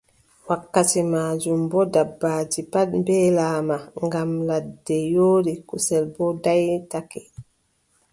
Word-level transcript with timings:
Wakkati 0.49 0.99
maajum 1.11 1.61
boo, 1.71 1.85
dabbaaji 1.93 2.61
pat 2.73 2.89
mbeelaama 2.99 3.77
ngam 4.05 4.31
ladde 4.47 4.97
yoori, 5.13 5.53
kusel 5.69 6.05
boo 6.15 6.31
daaytake. 6.43 7.21